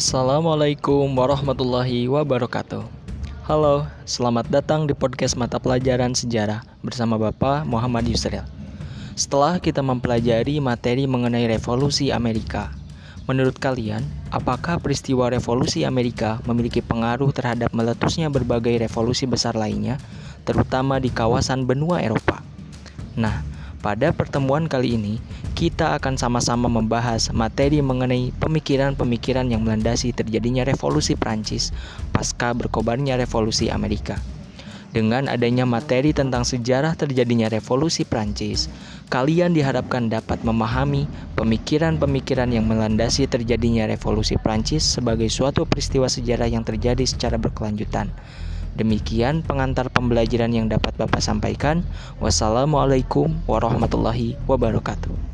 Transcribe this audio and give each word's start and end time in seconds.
Assalamualaikum 0.00 1.12
warahmatullahi 1.12 2.08
wabarakatuh. 2.08 2.88
Halo, 3.44 3.84
selamat 4.08 4.48
datang 4.48 4.88
di 4.88 4.96
podcast 4.96 5.36
mata 5.36 5.60
pelajaran 5.60 6.16
sejarah 6.16 6.64
bersama 6.80 7.20
Bapak 7.20 7.68
Muhammad 7.68 8.08
Yusril. 8.08 8.40
Setelah 9.12 9.60
kita 9.60 9.84
mempelajari 9.84 10.56
materi 10.56 11.04
mengenai 11.04 11.44
revolusi 11.44 12.08
Amerika, 12.08 12.72
menurut 13.28 13.60
kalian, 13.60 14.00
apakah 14.32 14.80
peristiwa 14.80 15.28
revolusi 15.28 15.84
Amerika 15.84 16.40
memiliki 16.48 16.80
pengaruh 16.80 17.28
terhadap 17.36 17.68
meletusnya 17.76 18.32
berbagai 18.32 18.80
revolusi 18.80 19.28
besar 19.28 19.52
lainnya, 19.52 20.00
terutama 20.48 20.96
di 20.96 21.12
kawasan 21.12 21.68
benua 21.68 22.00
Eropa? 22.00 22.40
Nah, 23.20 23.44
pada 23.84 24.16
pertemuan 24.16 24.64
kali 24.64 24.96
ini, 24.96 25.20
kita 25.60 25.92
akan 26.00 26.16
sama-sama 26.16 26.72
membahas 26.72 27.28
materi 27.36 27.84
mengenai 27.84 28.32
pemikiran-pemikiran 28.40 29.44
yang 29.52 29.60
melandasi 29.60 30.08
terjadinya 30.16 30.64
revolusi 30.64 31.20
Prancis 31.20 31.68
pasca 32.16 32.56
berkobarnya 32.56 33.20
revolusi 33.20 33.68
Amerika. 33.68 34.16
Dengan 34.88 35.28
adanya 35.28 35.68
materi 35.68 36.16
tentang 36.16 36.48
sejarah 36.48 36.96
terjadinya 36.96 37.52
revolusi 37.52 38.08
Prancis, 38.08 38.72
kalian 39.12 39.52
diharapkan 39.52 40.08
dapat 40.08 40.40
memahami 40.48 41.04
pemikiran-pemikiran 41.36 42.48
yang 42.56 42.64
melandasi 42.64 43.28
terjadinya 43.28 43.84
revolusi 43.84 44.40
Prancis 44.40 44.80
sebagai 44.80 45.28
suatu 45.28 45.68
peristiwa 45.68 46.08
sejarah 46.08 46.48
yang 46.48 46.64
terjadi 46.64 47.04
secara 47.04 47.36
berkelanjutan 47.36 48.08
Demikian 48.80 49.42
pengantar 49.42 49.90
pembelajaran 49.90 50.54
yang 50.54 50.70
dapat 50.70 50.94
Bapak 50.94 51.18
sampaikan. 51.18 51.82
Wassalamualaikum 52.22 53.34
warahmatullahi 53.50 54.38
wabarakatuh. 54.46 55.29